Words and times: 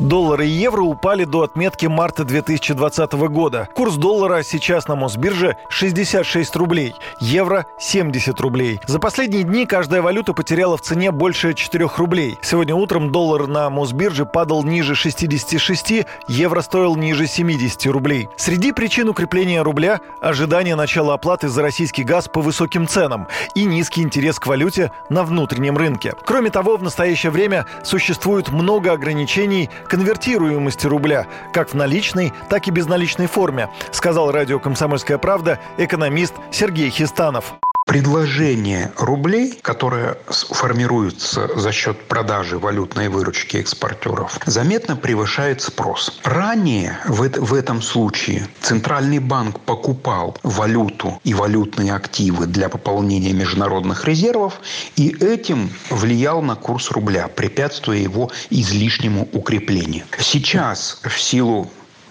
Доллар 0.00 0.40
и 0.40 0.46
евро 0.46 0.80
упали 0.80 1.24
до 1.24 1.42
отметки 1.42 1.84
марта 1.84 2.24
2020 2.24 3.12
года. 3.12 3.68
Курс 3.74 3.96
доллара 3.96 4.42
сейчас 4.42 4.88
на 4.88 4.94
Мосбирже 4.94 5.58
66 5.68 6.56
рублей, 6.56 6.94
евро 7.20 7.66
70 7.78 8.40
рублей. 8.40 8.80
За 8.86 8.98
последние 8.98 9.42
дни 9.42 9.66
каждая 9.66 10.00
валюта 10.00 10.32
потеряла 10.32 10.78
в 10.78 10.80
цене 10.80 11.10
больше 11.10 11.52
4 11.52 11.86
рублей. 11.98 12.38
Сегодня 12.40 12.74
утром 12.74 13.12
доллар 13.12 13.46
на 13.46 13.68
Мосбирже 13.68 14.24
падал 14.24 14.64
ниже 14.64 14.94
66, 14.94 16.06
евро 16.28 16.62
стоил 16.62 16.96
ниже 16.96 17.26
70 17.26 17.86
рублей. 17.88 18.30
Среди 18.38 18.72
причин 18.72 19.10
укрепления 19.10 19.60
рубля– 19.60 20.00
ожидание 20.22 20.76
начала 20.76 21.12
оплаты 21.12 21.48
за 21.48 21.60
российский 21.60 22.04
газ 22.04 22.26
по 22.26 22.40
высоким 22.40 22.88
ценам 22.88 23.28
и 23.54 23.66
низкий 23.66 24.00
интерес 24.00 24.38
к 24.38 24.46
валюте 24.46 24.92
на 25.10 25.24
внутреннем 25.24 25.76
рынке. 25.76 26.14
Кроме 26.24 26.48
того, 26.48 26.78
в 26.78 26.82
настоящее 26.82 27.32
время 27.32 27.66
существует 27.82 28.48
много 28.48 28.92
ограничений 28.92 29.68
конвертируемости 29.90 30.86
рубля 30.86 31.26
как 31.52 31.70
в 31.70 31.74
наличной, 31.74 32.32
так 32.48 32.68
и 32.68 32.70
безналичной 32.70 33.26
форме, 33.26 33.68
сказал 33.90 34.30
радио 34.30 34.58
«Комсомольская 34.60 35.18
правда» 35.18 35.58
экономист 35.76 36.34
Сергей 36.52 36.90
Хистанов. 36.90 37.54
Предложение 37.90 38.92
рублей, 38.98 39.58
которое 39.62 40.16
формируется 40.28 41.50
за 41.58 41.72
счет 41.72 42.00
продажи 42.04 42.56
валютной 42.56 43.08
выручки 43.08 43.56
экспортеров, 43.56 44.38
заметно 44.46 44.94
превышает 44.94 45.60
спрос. 45.60 46.20
Ранее 46.22 47.00
в, 47.08 47.28
в 47.28 47.52
этом 47.52 47.82
случае 47.82 48.46
Центральный 48.60 49.18
банк 49.18 49.58
покупал 49.58 50.38
валюту 50.44 51.20
и 51.24 51.34
валютные 51.34 51.92
активы 51.92 52.46
для 52.46 52.68
пополнения 52.68 53.32
международных 53.32 54.04
резервов 54.04 54.60
и 54.94 55.08
этим 55.20 55.68
влиял 55.90 56.42
на 56.42 56.54
курс 56.54 56.92
рубля, 56.92 57.26
препятствуя 57.26 57.98
его 57.98 58.30
излишнему 58.50 59.28
укреплению. 59.32 60.04
Сейчас 60.16 61.00
в 61.02 61.20
силу 61.20 61.68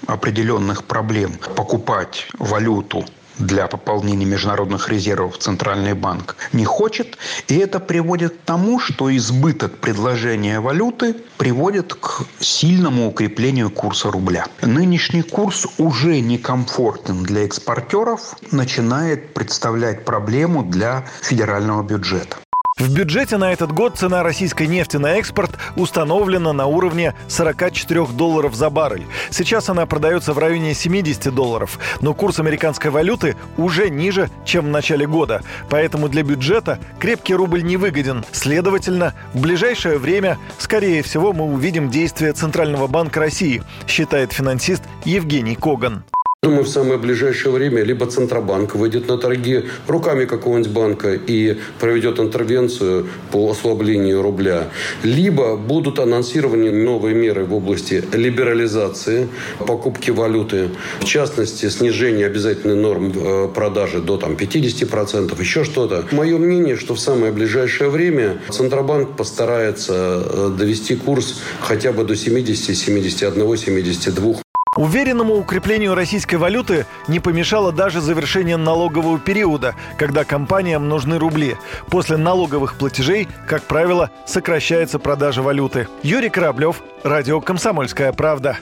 определенных 0.08 0.83
проблем 0.83 1.39
покупать 1.55 2.27
валюту 2.38 3.05
для 3.39 3.67
пополнения 3.67 4.25
международных 4.25 4.89
резервов 4.89 5.37
Центральный 5.37 5.93
банк 5.93 6.35
не 6.53 6.65
хочет. 6.65 7.17
И 7.47 7.57
это 7.57 7.79
приводит 7.79 8.33
к 8.33 8.41
тому, 8.45 8.79
что 8.79 9.15
избыток 9.15 9.77
предложения 9.77 10.59
валюты 10.59 11.15
приводит 11.37 11.93
к 11.93 12.23
сильному 12.39 13.07
укреплению 13.07 13.69
курса 13.71 14.11
рубля. 14.11 14.45
Нынешний 14.61 15.23
курс 15.23 15.67
уже 15.77 16.19
некомфортен 16.19 17.23
для 17.23 17.45
экспортеров, 17.45 18.35
начинает 18.51 19.33
представлять 19.33 20.05
проблему 20.05 20.63
для 20.63 21.05
федерального 21.21 21.83
бюджета. 21.83 22.37
В 22.80 22.94
бюджете 22.94 23.35
на 23.35 23.52
этот 23.52 23.73
год 23.73 23.97
цена 23.97 24.23
российской 24.23 24.66
нефти 24.66 24.95
на 24.95 25.17
экспорт 25.17 25.52
установлена 25.75 26.53
на 26.53 26.66
уровне 26.66 27.13
44 27.27 28.08
долларов 28.08 28.55
за 28.55 28.69
баррель. 28.69 29.05
Сейчас 29.31 29.67
она 29.67 29.86
продается 29.86 30.31
в 30.31 30.38
районе 30.38 30.73
70 30.73 31.36
долларов, 31.36 31.77
но 31.99 32.13
курс 32.13 32.39
американской 32.39 32.89
валюты 32.89 33.36
уже 33.58 33.89
ниже, 33.89 34.30
чем 34.45 34.67
в 34.67 34.69
начале 34.69 35.05
года. 35.05 35.41
Поэтому 35.69 36.08
для 36.08 36.23
бюджета 36.23 36.80
крепкий 36.99 37.36
рубль 37.36 37.63
не 37.63 37.75
выгоден. 37.75 38.23
Следовательно, 38.31 39.14
в 39.33 39.41
ближайшее 39.41 39.97
время, 39.97 40.38
скорее 40.58 41.03
всего, 41.03 41.33
мы 41.33 41.43
увидим 41.43 41.89
действия 41.89 42.31
Центрального 42.31 42.88
банка 42.88 43.19
России, 43.19 43.61
считает 43.88 44.31
финансист 44.31 44.83
Евгений 45.03 45.55
Коган. 45.55 46.05
Думаю, 46.49 46.63
в 46.63 46.69
самое 46.69 46.97
ближайшее 46.97 47.51
время 47.51 47.83
либо 47.83 48.07
Центробанк 48.07 48.73
выйдет 48.73 49.07
на 49.07 49.17
торги 49.17 49.65
руками 49.87 50.23
какого-нибудь 50.23 50.71
банка 50.71 51.13
и 51.13 51.57
проведет 51.79 52.17
интервенцию 52.19 53.08
по 53.31 53.52
ослаблению 53.52 54.21
рубля, 54.21 54.69
либо 55.03 55.58
будут 55.58 55.99
анонсированы 55.99 56.71
новые 56.71 57.14
меры 57.14 57.45
в 57.45 57.53
области 57.53 58.03
либерализации 58.14 59.27
покупки 59.59 60.11
валюты, 60.11 60.69
в 61.02 61.05
частности, 61.05 61.69
снижение 61.69 62.25
обязательной 62.25 62.75
норм 62.75 63.11
э, 63.14 63.49
продажи 63.53 63.99
до 63.99 64.17
там, 64.17 64.33
50%, 64.33 65.39
еще 65.39 65.64
что-то. 65.64 66.05
Мое 66.11 66.37
мнение, 66.37 66.77
что 66.77 66.95
в 66.95 66.99
самое 66.99 67.31
ближайшее 67.31 67.89
время 67.91 68.39
Центробанк 68.49 69.17
постарается 69.17 70.23
э, 70.25 70.52
довести 70.58 70.95
курс 70.95 71.41
хотя 71.59 71.91
бы 71.91 72.05
до 72.05 72.15
70, 72.15 72.75
71, 72.75 73.58
72 73.58 74.35
Уверенному 74.79 75.35
укреплению 75.35 75.93
российской 75.93 76.35
валюты 76.35 76.85
не 77.09 77.19
помешало 77.19 77.73
даже 77.73 77.99
завершение 77.99 78.55
налогового 78.55 79.19
периода, 79.19 79.75
когда 79.97 80.23
компаниям 80.23 80.87
нужны 80.87 81.19
рубли. 81.19 81.57
После 81.87 82.15
налоговых 82.15 82.75
платежей, 82.75 83.27
как 83.45 83.63
правило, 83.63 84.09
сокращается 84.25 84.97
продажа 84.97 85.41
валюты. 85.41 85.89
Юрий 86.01 86.29
Кораблев, 86.29 86.81
Радио 87.03 87.41
«Комсомольская 87.41 88.13
правда». 88.13 88.57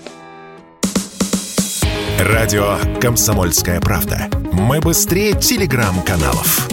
Радио 2.19 2.77
«Комсомольская 2.99 3.79
правда». 3.79 4.27
Мы 4.51 4.79
быстрее 4.79 5.33
телеграм-каналов. 5.33 6.67